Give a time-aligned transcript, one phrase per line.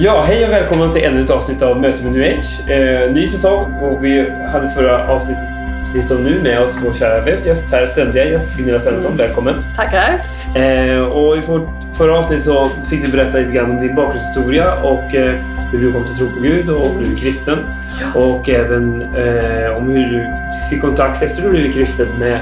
[0.00, 2.70] Ja, hej och välkomna till ännu ett avsnitt av Möte med New Age.
[2.70, 5.48] Eh, ny säsong och vi hade förra avsnittet
[5.80, 9.12] precis som nu med oss vår kära gäst här, ständiga gäst Gunilla Svensson.
[9.12, 9.26] Mm.
[9.26, 9.64] Välkommen!
[9.76, 10.20] Tackar!
[10.54, 14.74] Eh, och i vårt förra avsnitt så fick du berätta lite grann om din bakgrundshistoria
[14.74, 15.34] och eh,
[15.72, 17.58] hur du kom till tro på Gud och blev kristen.
[18.00, 18.20] Ja.
[18.20, 20.26] Och även eh, om hur du
[20.70, 22.40] fick kontakt efter du blev kristen med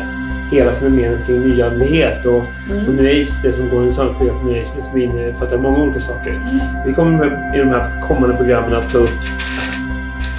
[0.50, 2.88] hela fenomenet kring nyandlighet och, mm.
[2.88, 6.30] och New Age, det som går under samhällsbegreppet New Age, som innefattar många olika saker.
[6.30, 6.87] Mm.
[6.87, 9.10] Vi kommer i de här kommande programmen att ta upp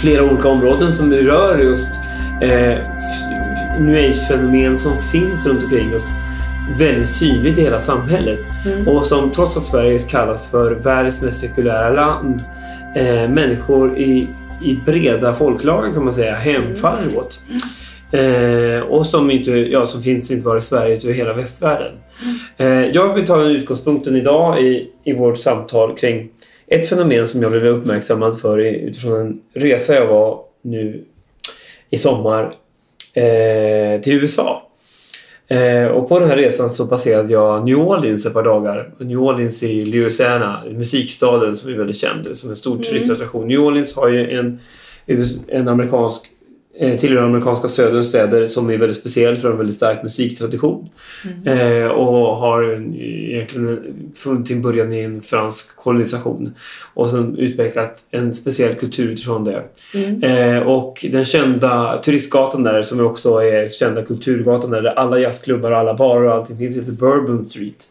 [0.01, 1.99] flera olika områden som rör just
[2.41, 2.77] eh,
[3.79, 6.13] New Age-fenomen som finns runt omkring oss
[6.77, 8.87] väldigt synligt i hela samhället mm.
[8.87, 12.43] och som trots att Sverige kallas för världens mest sekulära land
[12.95, 14.29] eh, människor i,
[14.61, 17.17] i breda folklager kan man säga hemfaller mm.
[17.17, 17.43] åt.
[18.11, 21.93] Eh, och som, inte, ja, som finns inte bara i Sverige utan i hela västvärlden.
[22.57, 22.83] Mm.
[22.83, 26.29] Eh, jag vill ta utgångspunkten idag i, i vårt samtal kring
[26.67, 31.03] ett fenomen som jag blev uppmärksammad för utifrån en resa jag var nu
[31.89, 32.53] i sommar
[33.13, 34.63] eh, till USA.
[35.47, 38.93] Eh, och på den här resan så passerade jag New Orleans ett par dagar.
[38.97, 42.83] New Orleans i Louisiana, musikstaden som är väldigt känd som en stor mm.
[42.83, 43.47] turistattraktion.
[43.47, 44.59] New Orleans har ju en,
[45.47, 46.31] en amerikansk
[46.79, 50.89] tillhör amerikanska söderns städer som är väldigt speciell för en väldigt stark musiktradition.
[51.45, 51.83] Mm.
[51.83, 53.79] Eh, och har egentligen
[54.15, 56.55] funnit sin början i en fransk kolonisation
[56.93, 59.63] och sen utvecklat en speciell kultur utifrån det.
[59.93, 60.23] Mm.
[60.23, 65.71] Eh, och den kända turistgatan där som också är kända kulturgatan där, där alla jazzklubbar
[65.71, 67.87] och alla barer och allting finns heter Bourbon Street.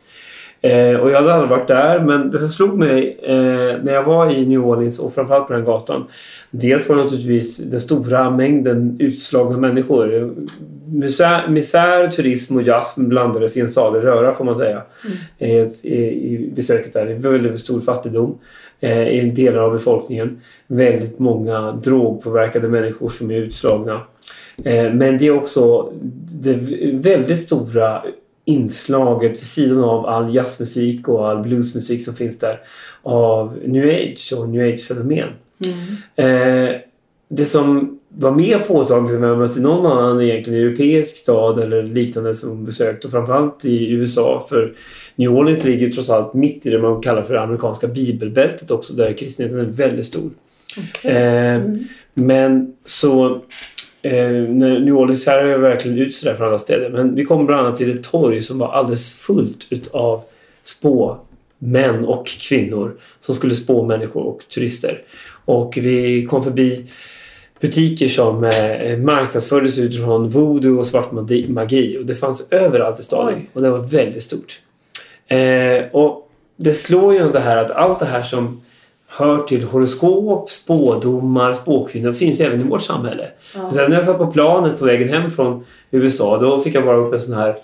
[0.66, 4.04] Eh, och jag hade aldrig varit där men det som slog mig eh, när jag
[4.04, 6.04] var i New Orleans och framförallt på den gatan
[6.50, 10.34] Dels var det naturligtvis den stora mängden utslagna människor.
[10.86, 14.82] Misär, misär turism och jazz blandades i en salig röra får man säga.
[15.38, 15.68] Mm.
[15.82, 17.06] I, i, besöket där.
[17.06, 18.38] Det väldigt stor fattigdom
[18.80, 20.40] eh, i delar av befolkningen.
[20.66, 24.00] Väldigt många drogpåverkade människor som är utslagna.
[24.64, 25.92] Eh, men det är också
[26.42, 26.54] det
[26.92, 28.02] väldigt stora
[28.46, 32.60] inslaget vid sidan av all jazzmusik och all bluesmusik som finns där
[33.02, 35.28] av new age och new age-fenomen.
[35.64, 35.96] Mm.
[36.16, 36.74] Eh,
[37.28, 41.82] det som var mer påtagligt som jag mött i någon annan egentligen europeisk stad eller
[41.82, 44.74] liknande som besökt och framförallt i USA för
[45.16, 48.92] New Orleans ligger trots allt mitt i det man kallar för det amerikanska bibelbältet också
[48.92, 50.30] där kristenheten är väldigt stor.
[50.76, 51.10] Okay.
[51.10, 51.84] Eh, mm.
[52.14, 53.42] Men så
[54.06, 54.30] eh,
[54.80, 57.76] New Orleans här är verkligen ut sådär från alla städer men vi kom bland annat
[57.76, 60.22] till ett torg som var alldeles fullt utav
[60.62, 61.18] spå
[61.58, 65.02] män och kvinnor som skulle spå människor och turister.
[65.44, 66.86] Och vi kom förbi
[67.60, 71.12] butiker som eh, marknadsfördes utifrån voodoo och svart
[71.48, 71.98] magi.
[71.98, 73.46] Och det fanns överallt i staden.
[73.52, 74.60] Och det var väldigt stort.
[75.28, 78.60] Eh, och det slår ju det här att allt det här som
[79.16, 83.28] hör till horoskop, spådomar, spåkvinnor finns även i vårt samhälle.
[83.54, 83.72] Ja.
[83.72, 86.96] Sen när jag satt på planet på vägen hem från USA då fick jag bara
[86.96, 87.56] upp en sån här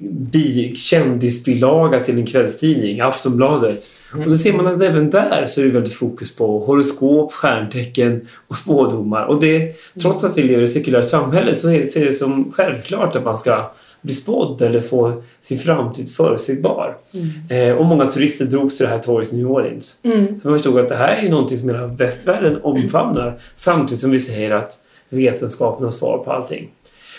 [0.00, 3.90] bi, kändisbilaga till en kvällstidning, Aftonbladet.
[4.12, 8.28] Och då ser man att även där så är det väldigt fokus på horoskop, stjärntecken
[8.48, 9.24] och spådomar.
[9.24, 13.16] Och det, trots att vi lever i ett sekulärt samhälle så ser det som självklart
[13.16, 13.70] att man ska
[14.02, 16.96] bli spådd eller få sin framtid förutsägbar.
[17.14, 17.68] Mm.
[17.70, 20.00] Eh, och många turister drogs till det här torget i New Orleans.
[20.02, 20.40] Mm.
[20.40, 24.18] Så man förstod att det här är någonting som hela västvärlden omfamnar samtidigt som vi
[24.18, 24.72] säger att
[25.08, 26.68] vetenskapen har svar på allting.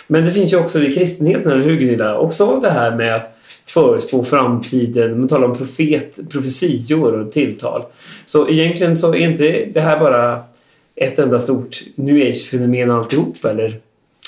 [0.07, 2.17] Men det finns ju också i kristenheten, eller hur Gunilla?
[2.17, 3.35] Också det här med att
[3.66, 5.20] förespå framtiden.
[5.20, 7.84] Man talar om profet, profetior och tilltal.
[8.25, 10.43] Så egentligen så är inte det här bara
[10.96, 13.79] ett enda stort new age-fenomen alltihop, eller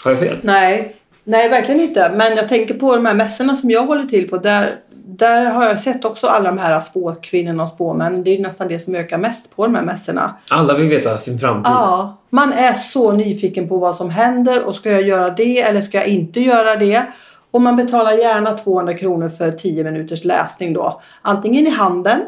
[0.03, 0.37] har jag fel?
[0.41, 2.11] Nej, nej verkligen inte.
[2.15, 4.37] Men jag tänker på de här mässorna som jag håller till på.
[4.37, 4.75] Där,
[5.05, 8.23] där har jag sett också alla de här spåkvinnorna och spåmän.
[8.23, 10.35] Det är nästan det som ökar mest på de här mässorna.
[10.49, 11.71] Alla vill veta sin framtid.
[11.71, 15.81] Ja, man är så nyfiken på vad som händer och ska jag göra det eller
[15.81, 17.05] ska jag inte göra det?
[17.51, 21.01] Och man betalar gärna 200 kronor för 10 minuters läsning då.
[21.21, 22.19] Antingen i handen,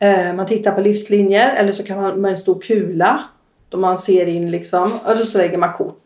[0.00, 3.20] eh, man tittar på livslinjer eller så kan man med en stor kula
[3.68, 5.99] då man ser in liksom och så lägger man kort.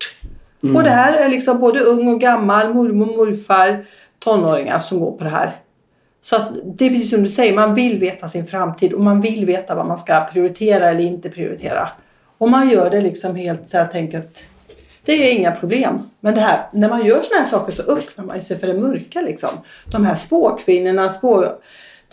[0.64, 0.76] Mm.
[0.76, 3.86] Och det här är liksom både ung och gammal, mormor, morfar,
[4.18, 5.56] tonåringar som går på det här.
[6.22, 9.46] Så det är precis som du säger, man vill veta sin framtid och man vill
[9.46, 11.88] veta vad man ska prioritera eller inte prioritera.
[12.38, 13.92] Och man gör det liksom helt så här, att
[15.06, 16.10] det är inga problem.
[16.20, 18.74] Men det här, när man gör såna här saker så öppnar man sig för det
[18.74, 19.50] mörka liksom.
[19.92, 21.52] De här spåkvinnorna, spå,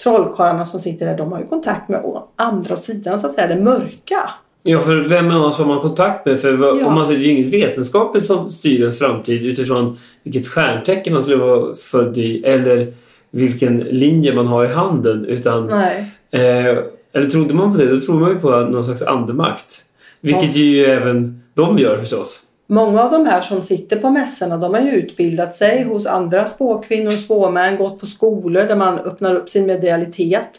[0.03, 2.03] trollkarlarna som sitter där, de har ju kontakt med
[2.35, 4.29] andra sidan så att säga, det mörka.
[4.63, 6.39] Ja, för vem annars har man kontakt med?
[6.39, 6.85] För vad- Ja.
[6.87, 11.13] om man säger, det är ju inget vetenskapligt som styr ens framtid utifrån vilket stjärntecken
[11.13, 12.93] man skulle vara född i eller
[13.31, 15.25] vilken linje man har i handen.
[15.25, 15.69] Utan,
[16.31, 16.77] eh,
[17.13, 19.75] eller trodde man på det, då tror man ju på någon slags andemakt.
[20.21, 22.39] Vilket ju även de gör förstås.
[22.67, 26.45] Många av de här som sitter på mässorna de har ju utbildat sig hos andra
[26.45, 30.49] spåkvinnor och spåmän, gått på skolor där man öppnar upp sin medialitet,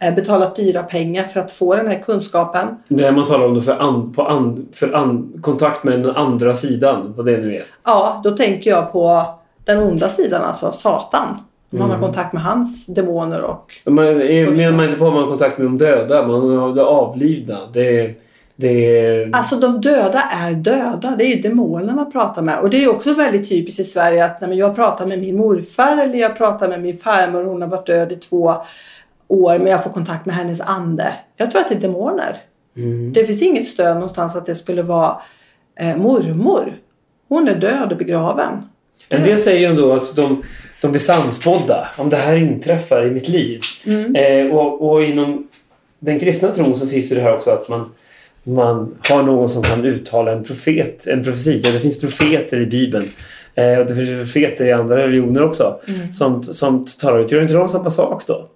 [0.00, 2.68] betalat dyra pengar för att få den här kunskapen.
[2.88, 6.16] Det här man talar om då för, an, på an, för an, kontakt med den
[6.16, 7.64] andra sidan, vad det nu är.
[7.84, 11.38] Ja, då tänker jag på den onda sidan, alltså Satan.
[11.72, 13.74] Man har kontakt med hans demoner och...
[13.84, 16.74] Man, är, menar man inte på att man har kontakt med de döda, man har
[16.74, 17.58] det avlidna.
[17.72, 18.14] Det,
[18.56, 22.60] det, Alltså de döda är döda, det är ju demonerna man pratar med.
[22.60, 25.36] Och det är också väldigt typiskt i Sverige att när men jag pratar med min
[25.36, 28.54] morfar eller jag pratar med min farmor, hon har varit död i två
[29.30, 31.14] år men jag får kontakt med hennes ande.
[31.36, 32.36] Jag tror att det är demoner.
[32.76, 33.12] Mm.
[33.12, 35.16] Det finns inget stöd någonstans att det skulle vara
[35.80, 36.78] eh, mormor.
[37.28, 38.62] Hon är död och begraven.
[39.08, 40.42] En del säger ju ändå att de,
[40.80, 43.60] de blir sannspådda om det här inträffar i mitt liv.
[44.14, 45.48] Eh, och, och inom
[45.98, 47.90] den kristna tron så finns det här också att man,
[48.42, 51.72] man har någon som kan uttala en profet, en profetia.
[51.72, 53.08] Det finns profeter i Bibeln.
[53.60, 55.80] Eh, och det finns profeter i andra religioner också.
[56.12, 57.32] Som, som talar ut.
[57.32, 58.46] Gör inte de samma sak då?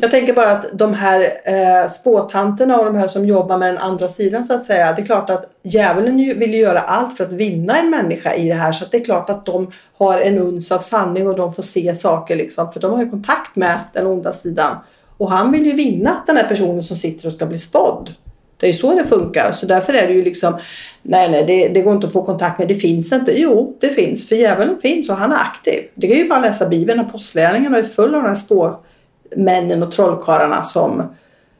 [0.00, 3.78] Jag tänker bara att de här eh, spåtanterna och de här som jobbar med den
[3.78, 4.92] andra sidan så att säga.
[4.92, 8.34] Det är klart att djävulen ju, vill ju göra allt för att vinna en människa
[8.34, 8.72] i det här.
[8.72, 11.62] Så att det är klart att de har en uns av sanning och de får
[11.62, 12.70] se saker liksom.
[12.70, 14.76] För de har ju kontakt med den onda sidan.
[15.18, 18.14] Och han vill ju vinna den här personen som sitter och ska bli spådd.
[18.56, 19.52] Det är ju så det funkar.
[19.52, 20.58] Så därför är det ju liksom,
[21.02, 23.40] nej nej det, det går inte att få kontakt med, det finns inte.
[23.40, 24.28] Jo, det finns.
[24.28, 25.82] För djävulen finns och han är aktiv.
[25.94, 27.00] Det kan ju bara läsa Bibeln.
[27.00, 31.02] Apostlagärningarna är full av de här spåmännen och trollkarlarna som,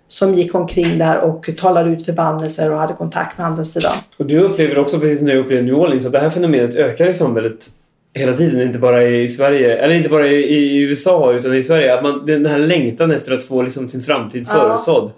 [0.09, 3.97] som gick omkring där och talade ut förbannelser och hade kontakt med andra sidan.
[4.19, 7.07] Och du upplever också, precis som jag upplever New Orleans, att det här fenomenet ökar
[7.07, 7.67] i samhället
[8.15, 8.61] hela tiden.
[8.61, 11.95] Inte bara i Sverige, eller inte bara i, i USA, utan i Sverige.
[11.95, 15.13] Att man, den här längtan efter att få liksom sin framtid förutsådd.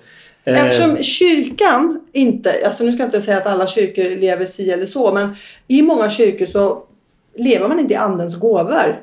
[0.57, 4.87] Eftersom kyrkan inte, alltså nu ska jag inte säga att alla kyrkor lever si eller
[4.87, 5.37] så, men
[5.69, 6.83] i många kyrkor så
[7.37, 8.97] lever man inte i andens gåvor.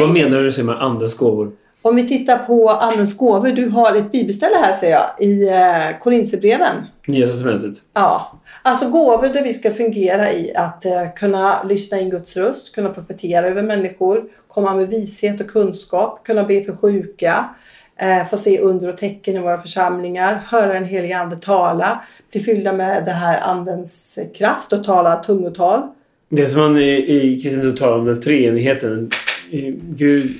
[0.00, 1.52] Vad menar du med andens gåvor?
[1.86, 3.48] Om vi tittar på Andens gåvor.
[3.48, 6.76] Du har ett bibelställe här ser jag i eh, Korinthierbreven.
[7.06, 7.74] Nya testamentet?
[7.94, 12.74] Ja, alltså gåvor där vi ska fungera i att eh, kunna lyssna in Guds röst,
[12.74, 17.44] kunna profetera över människor, komma med vishet och kunskap, kunna be för sjuka, eh,
[18.30, 22.72] få se under och tecken i våra församlingar, höra en helig ande tala, bli fyllda
[22.72, 25.82] med det här andens kraft och tala tungotal.
[26.28, 29.10] Det som man i, i kristendom talar om, den treenigheten.
[29.80, 30.30] Gud,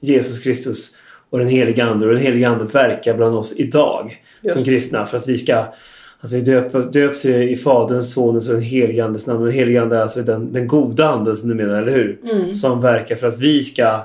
[0.00, 0.92] Jesus Kristus
[1.30, 2.06] och den heliga Ande.
[2.06, 4.56] Och den heliga Ande verkar bland oss idag Just.
[4.56, 5.64] som kristna för att vi ska
[6.20, 9.44] Alltså vi döp, döps i Faderns, Sonens och den helige Andes namn.
[9.44, 12.18] Den helige Ande är alltså den, den goda Anden som du menar, eller hur?
[12.32, 12.54] Mm.
[12.54, 14.00] Som verkar för att vi ska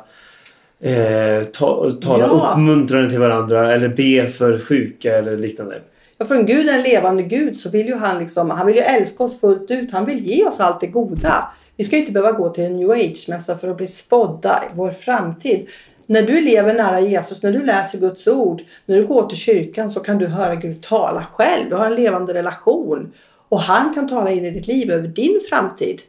[0.84, 2.52] eh, ta, tala Ja.
[2.54, 5.82] uppmuntrande till varandra eller be för sjuka eller liknande.
[6.18, 8.76] Ja, för en Gud är en levande Gud så vill ju han liksom, han vill
[8.76, 9.92] ju älska oss fullt ut.
[9.92, 11.48] Han vill ge oss allt det goda.
[11.78, 14.72] Vi ska ju inte behöva gå till en new age-mässa för att bli spådda i
[14.76, 15.68] vår framtid.
[16.08, 19.90] När du lever nära Jesus, när du läser Guds ord, när du går till kyrkan
[19.90, 21.70] så kan du höra Gud tala själv.
[21.70, 23.12] Du har en levande relation.
[23.50, 26.02] Och han kan tala in i ditt liv över din framtid.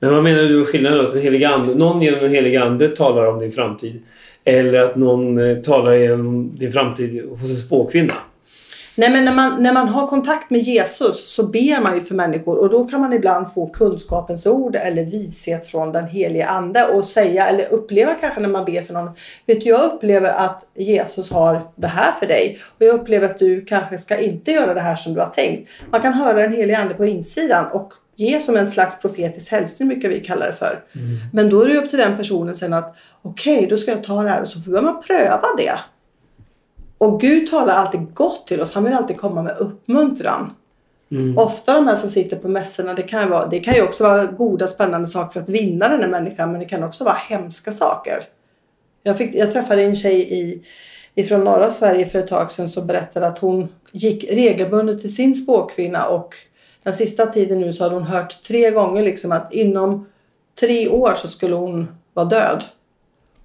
[0.00, 1.06] Men vad menar du med skillnaden då?
[1.06, 4.02] Att en helig ande, någon genom den helige Ande talar om din framtid?
[4.44, 8.14] Eller att någon eh, talar genom din framtid hos en spåkvinna?
[8.96, 12.14] Nej, men när man, när man har kontakt med Jesus så ber man ju för
[12.14, 16.84] människor och då kan man ibland få kunskapens ord eller vishet från den helige Ande
[16.84, 19.10] och säga eller uppleva kanske när man ber för någon.
[19.46, 23.38] Vet du, jag upplever att Jesus har det här för dig och jag upplever att
[23.38, 25.70] du kanske ska inte göra det här som du har tänkt.
[25.90, 29.88] Man kan höra den helige Ande på insidan och ge som en slags profetisk hälsning
[29.88, 30.84] brukar vi kalla det för.
[31.32, 34.22] Men då är det upp till den personen sen att okej, då ska jag ta
[34.22, 35.78] det här och så får man pröva det.
[36.98, 38.72] Och Gud talar alltid gott till oss.
[38.72, 40.52] Han vill alltid komma med uppmuntran.
[41.36, 44.24] Ofta de här som sitter på mässorna, det kan, vara, det kan ju också vara
[44.24, 46.52] goda spännande saker för att vinna den här människan.
[46.52, 48.28] Men det kan också vara hemska saker.
[49.02, 50.62] Jag, fick, jag träffade en tjej i,
[51.14, 55.34] ifrån norra Sverige för ett tag sedan som berättade att hon gick regelbundet till sin
[55.34, 56.34] spåkvinna och
[56.84, 60.06] den sista tiden nu så hade hon hört tre gånger liksom att inom
[60.60, 62.64] tre år så skulle hon vara död.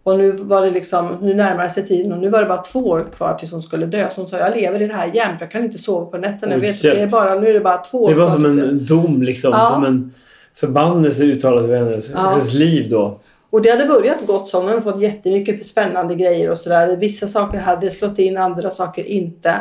[0.04, 2.80] Och nu var det liksom, nu närmar sig tiden och nu var det bara två
[2.80, 4.10] år kvar tills hon skulle dö.
[4.10, 5.38] Så hon sa, jag lever i det här jämt.
[5.40, 6.54] Jag kan inte sova på nätterna.
[6.54, 8.46] Jag vet, det är bara, nu är det bara två år Det var kvar som
[8.46, 9.52] en dom liksom.
[9.52, 9.66] Ja.
[9.74, 10.14] Som en
[10.56, 12.20] förbannelse uttalat över hennes, Ja.
[12.20, 13.20] hennes liv då.
[13.50, 14.58] Och det hade börjat gott så.
[14.60, 16.96] Hon hade fått jättemycket spännande grejer och sådär.
[16.96, 19.56] Vissa saker hade slått in, andra saker inte.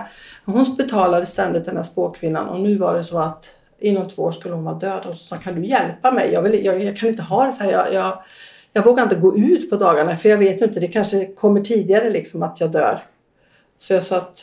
[0.45, 3.49] Hon betalade ständigt den här spåkvinnan och nu var det så att
[3.85, 5.07] inom två år skulle hon vara död.
[5.07, 6.33] Och så sa kan du hjälpa mig?
[6.33, 7.73] Jag, vill, jag, jag kan inte ha det så här.
[7.73, 8.23] Jag, jag,
[8.73, 12.11] jag vågar inte gå ut på dagarna för jag vet inte, det kanske kommer tidigare
[12.11, 12.99] liksom att jag dör.
[13.79, 14.39] Så jag sa att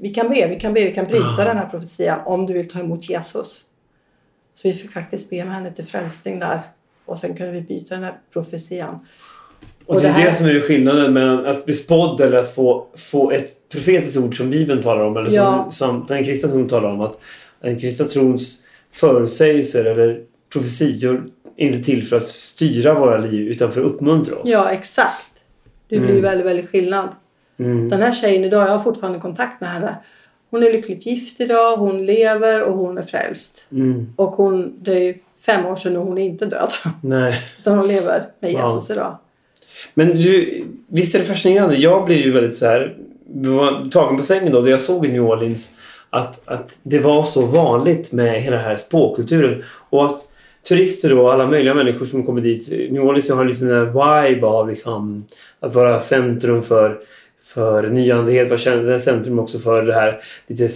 [0.00, 1.44] vi kan be, vi kan be, vi kan bryta Ja.
[1.44, 3.62] den här profetian om du vill ta emot Jesus.
[4.54, 6.62] Så vi fick faktiskt be med henne till frälsning där.
[7.06, 8.98] Och sen kunde vi byta den här profetian.
[9.86, 12.36] Och, Och det är det här- det som är skillnaden mellan att bli spådd eller
[12.38, 15.16] att få, få ett profetiskt ord som Bibeln talar om.
[15.16, 15.66] Eller som, Ja.
[15.70, 17.00] som den kristna tron talar om.
[17.00, 17.18] Att
[17.64, 18.58] den kristna trons
[18.92, 20.20] förutsägelser eller
[20.52, 24.42] profetior inte till för att styra våra liv utan för att uppmuntra oss.
[24.50, 25.28] Ja, exakt.
[25.88, 26.22] Det blir ju Mm.
[26.22, 27.08] väldigt, väldigt skillnad.
[27.58, 27.88] Mm.
[27.88, 29.96] Den här tjejen idag, jag har fortfarande kontakt med henne.
[30.50, 33.66] Hon är lyckligt gift idag, hon lever och hon är frälst.
[33.72, 34.12] Mm.
[34.16, 35.14] Och hon, det är
[35.46, 36.72] fem år sedan och hon är inte död.
[37.02, 37.34] Nej.
[37.60, 38.50] Utan hon lever med.
[38.52, 39.18] Jesus idag.
[39.94, 41.76] Men du, visst är det fascinerande?
[41.76, 42.96] Jag blev ju väldigt så här
[43.90, 45.74] tagen på sängen då, det jag såg i New Orleans
[46.14, 49.62] att, att det var så vanligt med hela den här spåkulturen.
[49.90, 50.28] Och att
[50.68, 52.70] turister och alla möjliga människor som kommer dit.
[52.90, 55.24] New Orleans har en liten vibe av liksom,
[55.60, 56.98] att vara centrum för
[57.44, 60.68] för nyandlighet, var kän- centrum också för det här lite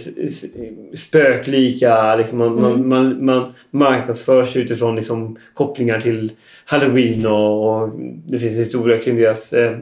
[0.97, 2.15] spöklika.
[2.15, 6.31] Liksom man, man, man, man marknadsför sig utifrån liksom kopplingar till
[6.65, 7.89] Halloween och, och
[8.27, 9.77] det finns historia kring deras eh,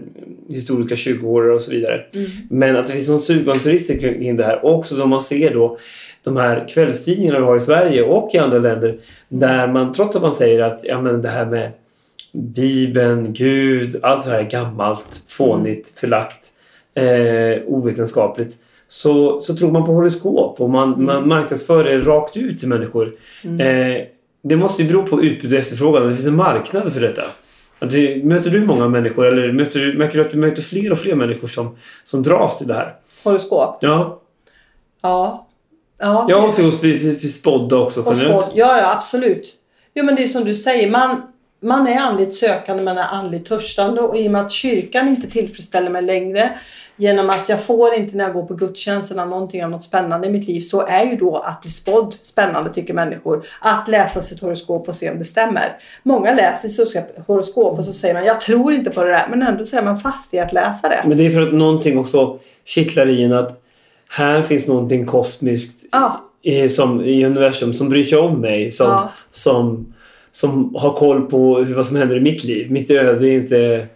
[0.49, 2.01] historiska kyrkogårdar och så vidare.
[2.49, 4.65] Men att det finns någon sug bland turister kring kring det här.
[4.65, 5.77] Och också då man ser då
[6.23, 8.97] de här kvällstidningarna vi har i Sverige och i andra länder
[9.29, 11.71] där man, trots att man säger att ja, men det här med
[12.33, 16.53] Bibeln, Gud, allt det här är gammalt, fånigt, förlagt,
[16.97, 18.55] eh, ovetenskapligt.
[18.89, 23.15] Så, så tror man på horoskop och man, man marknadsför det rakt ut till människor.
[23.43, 24.03] Eh,
[24.43, 26.03] det måste ju bero på utbud och efterfrågan.
[26.03, 27.23] Det finns en marknad för detta.
[27.79, 30.91] Att du, möter du många människor eller möter du, märker du att du möter fler
[30.91, 32.95] och fler människor som, som dras till det här?
[33.23, 33.77] Horoskop.
[33.81, 34.21] Ja.
[35.01, 35.47] Ja.
[35.99, 36.25] Ja.
[36.29, 36.71] Jag har också
[37.27, 38.41] spådda också Och generellt.
[38.41, 38.51] spådd.
[38.55, 39.53] Ja, ja, absolut.
[39.93, 40.91] Jo, men det är som du säger.
[40.91, 41.21] Man,
[41.61, 45.27] man är andligt sökande, man är andligt törstande och i och med att kyrkan inte
[45.27, 46.59] tillfredsställer mig längre
[46.97, 50.31] genom att jag får inte när jag går på gudstjänsterna någonting av något spännande i
[50.31, 53.45] mitt liv så är ju då att bli spådd spännande tycker människor.
[53.61, 55.77] Att läsa sitt horoskop och se om det stämmer.
[56.03, 59.41] Många läser sitt horoskop och så säger man jag tror inte på det där men
[59.43, 61.03] ändå så är man fast i att läsa det.
[61.07, 63.61] Men det är för att någonting också kittlar i en att
[64.09, 68.71] här finns någonting kosmiskt Ja, i, som, i universum som bryr sig om mig.
[68.71, 69.11] Som, Ja.
[69.31, 69.93] som,
[70.31, 72.71] som har koll på vad som händer i mitt liv.
[72.71, 73.87] Mitt öde är inte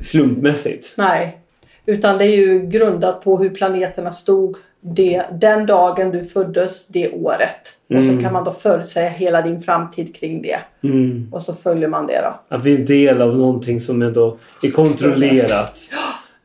[0.00, 0.94] slumpmässigt.
[0.96, 1.38] nej.
[1.86, 7.10] Utan det är ju grundat på hur planeterna stod det, den dagen du föddes, det
[7.12, 7.56] året.
[7.94, 8.22] Och så Mm.
[8.22, 10.58] kan man då förutsäga hela din framtid kring det.
[10.88, 11.28] Mm.
[11.32, 12.56] Och så följer man det då.
[12.56, 15.78] Att vi är en del av någonting som ändå är kontrollerat.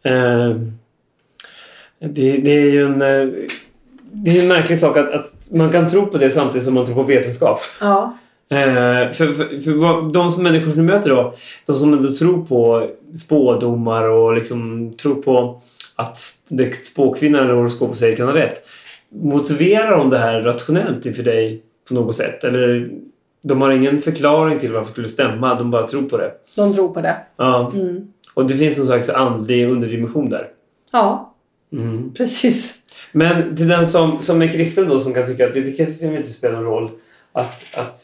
[0.03, 0.55] Eh,
[1.99, 3.27] det, det är ju en, eh,
[4.11, 6.85] det är en märklig sak att, att man kan tro på det samtidigt som man
[6.85, 7.59] tror på vetenskap.
[7.81, 8.17] Ja.
[8.51, 11.33] Eh, för, för, för vad, de som människor som du möter då,
[11.65, 15.61] de som ändå tror på spådomar och liksom tror på
[15.95, 16.17] att
[16.47, 18.63] det spåkvinnan eller horoskopet säger kan ha rätt.
[19.09, 22.43] Motiverar de det här rationellt inför dig på något sätt?
[22.43, 22.91] Eller
[23.43, 26.31] de har ingen förklaring till varför det skulle stämma, de bara tror på det.
[26.55, 27.17] De tror på det.
[27.37, 27.71] Ja.
[27.73, 28.07] Mm.
[28.33, 30.47] Och det finns någon slags andlig underdimension där.
[30.91, 31.27] Ja,
[31.73, 32.13] Mm.
[32.13, 32.75] precis.
[33.11, 36.29] Men till den som, som är kristen då som kan tycka att det kanske inte
[36.31, 36.89] spelar någon roll
[37.31, 37.97] att, att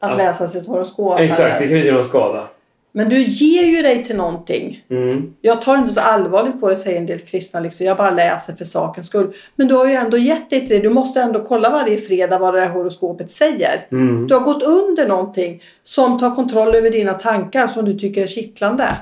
[0.00, 1.20] Att läsa sitt horoskop.
[1.20, 2.48] Exakt, det kan inte göra någon skada.
[2.92, 4.84] Men du ger ju dig till någonting.
[4.90, 5.34] Mm.
[5.40, 7.60] Jag tar inte så allvarligt på det, säger en del kristna.
[7.60, 7.86] Liksom.
[7.86, 9.32] Jag bara läser för sakens skull.
[9.56, 10.78] Men du har ju ändå gett dig till det.
[10.82, 13.86] Du måste ändå kolla varje fredag vad det här horoskopet säger.
[13.92, 14.26] Mm.
[14.26, 18.26] Du har gått under någonting som tar kontroll över dina tankar som du tycker är
[18.26, 18.96] kittlande.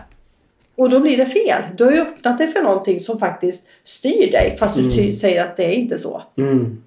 [0.77, 1.63] Och då blir det fel.
[1.77, 5.43] Du har ju öppnat dig för någonting som faktiskt styr dig fast du ty- säger
[5.45, 6.23] att det är inte så.
[6.39, 6.83] Mm.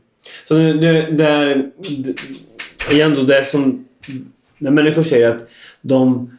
[0.47, 2.13] Så nu, nu där, d-
[2.91, 3.85] igen då det som
[4.57, 5.49] när människor säger att
[5.81, 6.31] de,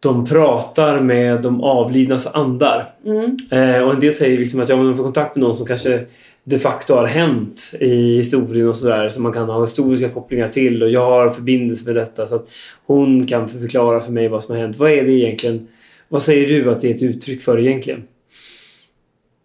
[0.00, 2.84] de pratar med de avlidnas andar.
[3.06, 3.36] Mm.
[3.50, 5.66] Eh, och en del säger liksom att ja, men man får kontakt med någon som
[5.66, 6.04] kanske
[6.44, 10.82] de facto har hänt i historien och sådär som man kan ha historiska kopplingar till
[10.82, 12.50] och jag har förbindelse med detta så att
[12.86, 14.76] hon kan förklara för mig vad som har hänt.
[14.76, 15.68] Vad är det egentligen?
[16.08, 18.02] Vad säger du att det är ett uttryck för egentligen?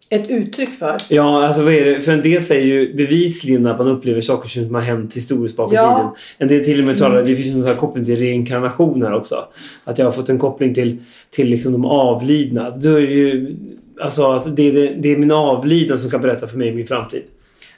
[0.09, 0.97] Ett uttryck för.
[1.09, 2.01] Ja, alltså vad är det?
[2.01, 5.73] För en del säger ju bevisligen att man upplever saker som har hänt historiskt bakåt
[5.73, 5.95] i Ja.
[5.97, 6.11] tiden.
[6.37, 9.35] En del till och med talar, det finns en koppling till reinkarnationer också.
[9.83, 10.97] Att jag har fått en koppling till,
[11.29, 12.69] till liksom de avlidna.
[12.69, 13.55] Då är det ju,
[14.01, 16.87] alltså att det, är det, det är min avlidna som kan berätta för mig min
[16.87, 17.23] framtid.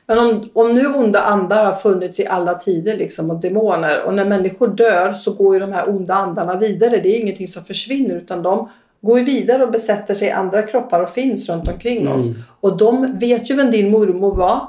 [0.08, 4.14] Men om, om nu onda andar har funnits i alla tider liksom, och demoner och
[4.14, 7.00] när människor dör så går ju de här onda andarna vidare.
[7.04, 8.70] Det är ingenting som försvinner utan de
[9.02, 12.28] går ju vidare och besätter sig i andra kroppar och finns runt omkring oss.
[12.62, 14.60] Och de vet ju vem din mormor var.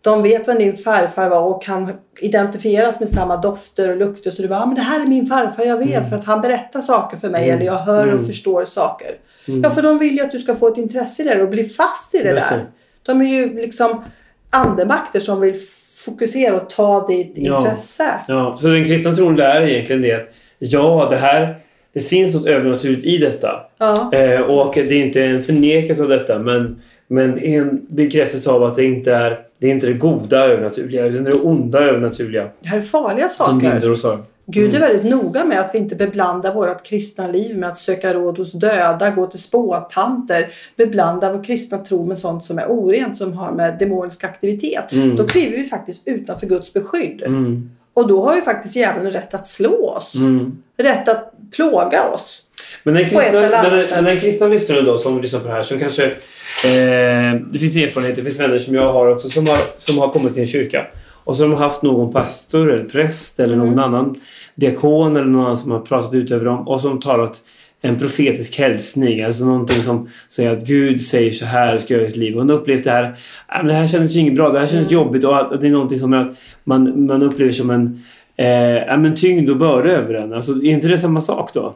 [0.00, 4.30] De vet vem din farfar var och kan identifieras med samma dofter och lukter.
[4.30, 6.40] Så du bara, ah, men det här är min farfar, jag vet för att han
[6.40, 9.08] berättar saker för mig eller jag hör och förstår saker.
[9.62, 11.64] Ja, för de vill ju att du ska få ett intresse i det och bli
[11.64, 12.54] fast i det Just det.
[12.54, 12.64] där.
[13.02, 14.04] De är ju liksom
[14.50, 15.54] andemakter som vill
[16.04, 17.58] fokusera och ta ditt Ja.
[17.58, 18.04] intresse.
[18.28, 20.28] Ja, så den kristna tron lär egentligen det att
[20.58, 21.56] ja, det här
[21.92, 23.60] det finns något övernaturligt i detta.
[23.78, 24.12] Ja.
[24.12, 28.76] Eh, och det är inte en förnekelse av detta men, men en bekräftelse av att
[28.76, 32.48] det inte är det, är inte det goda övernaturliga utan det är det onda övernaturliga.
[32.60, 34.08] Det här är farliga saker.
[34.08, 34.24] av.
[34.50, 38.14] Gud är väldigt noga med att vi inte beblandar vårt kristna liv med att söka
[38.14, 43.16] råd hos döda, gå till spåtanter, beblanda vår kristna tro med sånt som är orent,
[43.16, 44.84] som har med demonisk aktivitet.
[45.16, 47.22] Då kliver vi faktiskt utanför Guds beskydd.
[47.22, 47.70] Mm.
[47.94, 50.14] Och då har ju faktiskt djävulen rätt att slå oss.
[50.14, 50.62] Mm.
[50.76, 52.40] Rätt att plåga oss.
[52.82, 53.40] Men den kristna,
[53.94, 56.04] men den, kristna lyssnaren då som lyssnar på det här som kanske...
[56.64, 60.08] Eh, det finns erfarenhet, det finns vänner som jag har också som har, som har
[60.08, 60.86] kommit till en kyrka.
[61.24, 64.14] Och som har haft någon pastor eller präst eller någon annan
[64.54, 67.42] diakon eller någon annan som har pratat ut över dem och som talat
[67.80, 69.22] en profetisk hälsning.
[69.22, 72.34] Alltså någonting som säger att Gud säger så här ska jag göra i ditt liv.
[72.34, 73.14] Och hon har upplevt det här.
[73.46, 74.50] "Ah, men det här kändes ju inget bra.
[74.50, 75.24] Det här kändes jobbigt.
[75.24, 78.02] Och att, att det är någonting som att man, man upplever som en
[78.38, 80.32] eh, men tyngd och börda över en.
[80.32, 81.74] Alltså, är inte det samma sak då?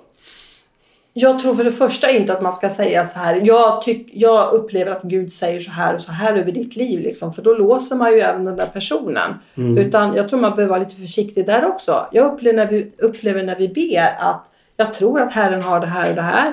[1.14, 3.40] Jag tror för det första inte att man ska säga så här.
[3.44, 7.00] Jag, tyck, jag upplever att Gud säger så här och så här över ditt liv.
[7.00, 9.34] Liksom, för då låser man ju även den där personen.
[9.78, 12.06] Utan jag tror man behöver vara lite försiktig där också.
[12.12, 15.86] Jag upplever när, vi, upplever när vi ber att jag tror att Herren har det
[15.86, 16.52] här och det här.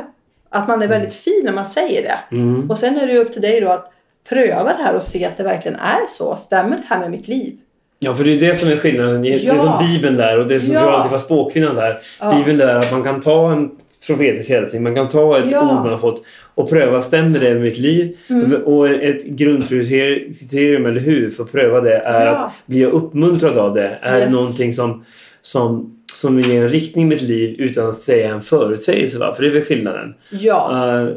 [0.50, 2.36] Att man är väldigt fin när man säger det.
[2.70, 3.92] Och sen är det upp till dig då att
[4.30, 6.36] pröva det här och se att det verkligen är så.
[6.36, 7.58] Stämmer det här med mitt liv?
[8.00, 9.22] Ja, för det är det som är skillnaden.
[9.22, 9.58] Det är Ja.
[9.80, 10.80] som Bibeln där och det som Ja.
[10.92, 11.98] alltid var spåkvinnan där.
[12.20, 12.36] Ja.
[12.38, 13.70] Bibeln där att man kan ta en
[14.08, 15.62] profetisk hälsning, man kan ta ett Ja.
[15.62, 16.24] ord man har fått
[16.56, 18.18] och pröva, stämmer det med mitt liv?
[18.30, 18.54] Mm.
[18.64, 22.32] Och ett grundkriterium, eller hur, för att pröva det är Ja.
[22.32, 23.98] att bli uppmuntrad av det.
[24.02, 24.34] Är det Yes.
[24.34, 25.06] någonting som,
[25.42, 29.20] som, som ger en riktning i mitt liv utan att säga en förutsägelse?
[29.20, 29.34] Va?
[29.36, 30.14] För det är väl skillnaden.
[30.30, 30.72] Ja.
[30.74, 31.10] Uh,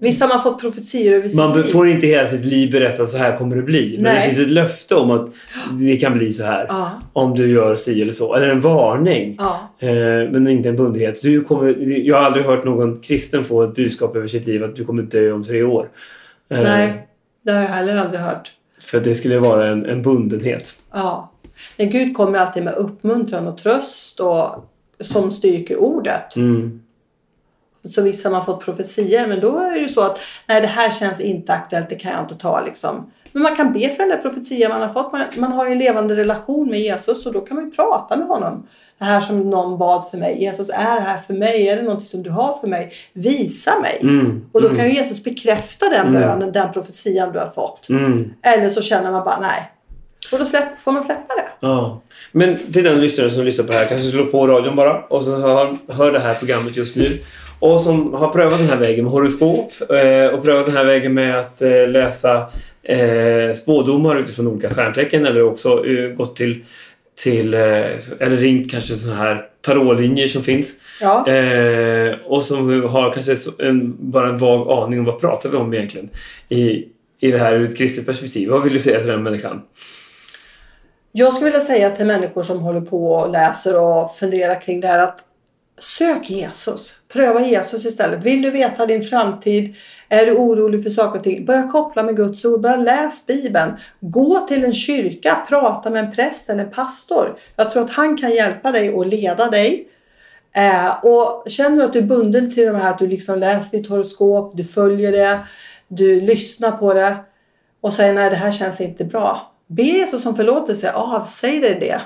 [0.00, 1.62] Visst har man fått profetior över sitt man liv?
[1.62, 3.94] får inte hela sitt liv berättat så här kommer det bli.
[3.96, 4.22] Men det Nej.
[4.30, 5.30] finns ett löfte om att
[5.78, 6.66] det kan bli så här.
[6.68, 6.90] Ja.
[7.12, 8.34] Om du gör si eller så.
[8.34, 9.36] Eller en varning.
[9.38, 9.70] Ja.
[9.78, 11.22] Eh, men inte en bundenhet.
[11.22, 14.76] Du kommer, jag har aldrig hört någon kristen få ett budskap över sitt liv att
[14.76, 15.88] du kommer dö om tre år.
[16.50, 17.06] Eh, Nej,
[17.44, 18.52] det har jag heller aldrig hört.
[18.82, 20.74] För det skulle vara en, en bundenhet.
[20.92, 21.30] Ja.
[21.76, 26.36] Men Gud kommer alltid med uppmuntran och tröst och som styrker ordet.
[26.36, 26.80] Mm.
[27.90, 30.66] Så visst har man fått profetier men då är det ju så att nej det
[30.66, 33.10] här känns inte aktuellt, det kan jag inte ta liksom.
[33.34, 35.12] Men man kan be för den där profetian man har fått.
[35.12, 38.16] Man, man har ju en levande relation med Jesus och då kan man ju prata
[38.16, 38.66] med honom.
[38.98, 40.42] Det här som någon bad för mig.
[40.42, 41.68] Jesus är här för mig.
[41.68, 42.92] Är det någonting som du har för mig?
[43.12, 43.98] Visa mig.
[44.02, 44.46] Mm.
[44.52, 47.88] Och då kan ju Jesus bekräfta den bönen, den profetian du har fått.
[47.88, 48.32] Mm.
[48.42, 49.73] Eller så känner man bara nej.
[50.32, 51.48] Och då släpp, får man släppa det.
[51.60, 52.02] Ja.
[52.32, 55.22] Men till den lyssnaren som lyssnar på det här kanske slår på radion bara och
[55.22, 57.18] så hör, hör det här programmet just nu.
[57.58, 61.14] Och som har prövat den här vägen med horoskop eh, och prövat den här vägen
[61.14, 62.46] med att eh, läsa
[62.82, 65.84] eh, spådomar utifrån olika stjärntecken eller också
[66.16, 66.64] gått till,
[67.16, 70.72] till eller ringt kanske sådana här tarotlinjer som finns.
[71.00, 71.26] Ja.
[72.24, 76.08] Och som har kanske en, bara en vag aning om vad pratar vi om egentligen
[76.48, 76.84] i,
[77.20, 78.48] i det här ur ett kristet perspektiv.
[78.48, 79.62] Vad vill du säga till den människan?
[81.16, 84.86] Jag skulle vilja säga till människor som håller på och läser och funderar kring det
[84.86, 85.24] här att
[85.78, 86.92] sök Jesus.
[87.12, 88.24] Pröva Jesus istället.
[88.24, 89.74] Vill du veta din framtid?
[90.08, 91.44] Är du orolig för saker och ting?
[91.44, 92.60] Börja koppla med Guds ord.
[92.60, 93.72] Börja läs Bibeln.
[94.00, 95.36] Gå till en kyrka.
[95.48, 97.38] Prata med en präst eller en pastor.
[97.56, 99.88] Jag tror att han kan hjälpa dig och leda dig.
[100.56, 103.78] Eh, och känner du att du är bunden till de här att du liksom läser
[103.78, 105.38] ditt horoskop, du följer det,
[105.88, 107.16] du lyssnar på det
[107.80, 109.53] och säger nej det här känns inte bra.
[109.66, 112.00] Be Jesus om förlåtelse, avsäg dig det.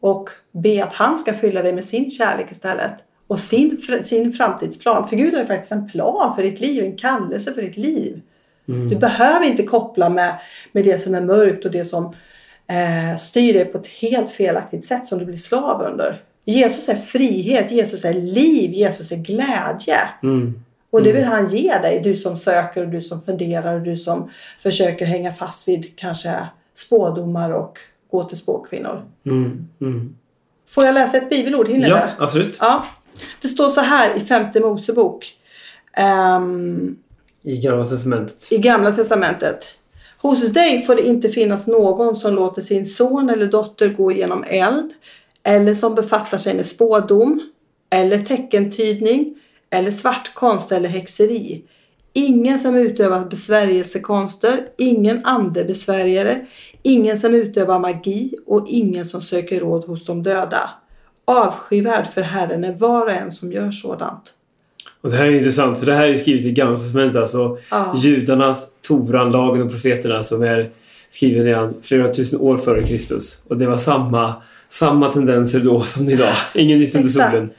[0.00, 2.92] Och be att han ska fylla dig med sin kärlek istället.
[3.26, 5.08] Och sin, sin framtidsplan.
[5.08, 8.20] För Gud har ju faktiskt en plan för ditt liv, en kallelse för ditt liv.
[8.90, 10.40] Du behöver inte koppla med,
[10.72, 12.04] med det som är mörkt och det som
[12.66, 16.22] eh, styr dig på ett helt felaktigt sätt som du blir slav under.
[16.44, 19.98] Jesus är frihet, Jesus är liv, Jesus är glädje.
[20.22, 20.62] Mm.
[20.90, 23.96] Och det vill han ge dig, du som söker och du som funderar och du
[23.96, 24.30] som
[24.62, 26.48] försöker hänga fast vid kanske
[26.80, 27.78] spådomar och
[28.10, 29.02] gå till spåkvinnor.
[29.26, 29.66] Mm.
[29.80, 30.14] Mm.
[30.68, 31.68] Får jag läsa ett bibelord?
[31.68, 32.12] Hinner Ja, det?
[32.18, 32.56] absolut.
[32.60, 32.84] Ja.
[33.42, 35.32] Det står så här i femte Mosebok.
[35.96, 36.96] ehm,
[37.42, 38.52] I Gamla Testamentet.
[38.52, 39.64] I Gamla Testamentet.
[40.22, 44.44] Hos dig får det inte finnas någon som låter sin son eller dotter gå genom
[44.48, 44.90] eld
[45.42, 47.40] eller som befattar sig med spådom
[47.90, 49.34] eller teckentydning
[49.70, 51.62] eller svartkonst eller häxeri.
[52.12, 56.46] Ingen som utövar besvärjelsekonster, ingen andebesvärjare,
[56.82, 60.70] ingen som utövar magi och ingen som söker råd hos de döda.
[61.24, 64.34] Avskyvärd för Herren är var och en som gör sådant.
[65.00, 67.20] Och det här är intressant för det här är skrivet i Gamla Testamentet.
[67.20, 67.94] Alltså Ja.
[67.96, 70.70] judarnas, Toran, lagen och profeterna som är
[71.08, 73.44] skriven redan flera tusen år före Kristus.
[73.48, 74.34] Och det var samma,
[74.68, 76.32] samma tendenser då som idag.
[76.54, 77.50] Ingen nytt under solen.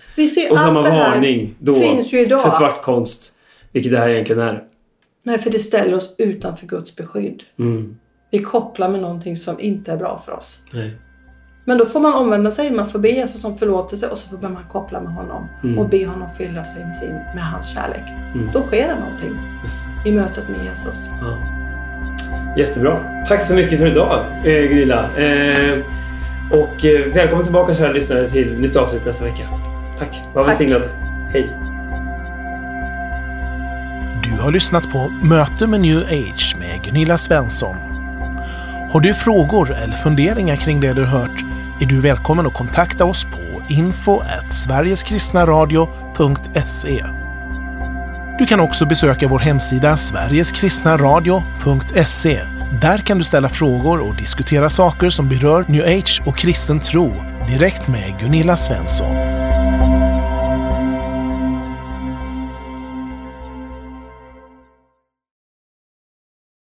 [0.52, 2.42] Och samma varning då finns ju idag.
[2.42, 3.34] för svart konst.
[3.72, 4.64] Vilket det här egentligen är.
[5.24, 7.44] Nej, för det ställer oss utanför Guds beskydd.
[7.60, 7.98] Mm.
[8.32, 10.60] Vi kopplar med någonting som inte är bra för oss.
[10.72, 10.98] Nej.
[11.66, 14.50] Men då får man omvända sig, man får be Jesus om förlåtelse och så får
[14.50, 15.78] man koppla med honom Mm.
[15.80, 18.10] och be honom fylla sig med, sin, med hans kärlek.
[18.36, 18.50] Mm.
[18.54, 19.32] Då sker det någonting
[19.64, 20.10] Just det.
[20.10, 21.12] i mötet med Jesus.
[21.22, 21.38] Ja.
[22.58, 23.24] Jättebra.
[23.28, 25.18] Tack så mycket för idag eh, Gunilla.
[25.18, 25.80] Eh,
[26.52, 29.50] och eh, välkommen tillbaka kära lyssnare till nytt avsnitt nästa vecka.
[30.00, 30.22] Tack.
[30.34, 30.82] Var välsignad.
[31.34, 31.50] Hej.
[34.24, 37.76] Du har lyssnat på Möte med New Age med Gunilla Svensson.
[38.92, 41.44] Har du frågor eller funderingar kring det du hört
[41.82, 47.06] är du välkommen att kontakta oss på info sverigeskristnaradio.se.
[48.40, 52.42] Du kan också besöka vår hemsida sverigeskristnaradio.se.
[52.82, 57.14] Där kan du ställa frågor och diskutera saker som berör New Age och kristen tro
[57.48, 59.21] direkt med Gunilla Svensson.